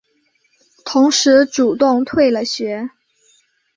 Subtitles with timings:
[0.83, 2.89] 同时主动退了学。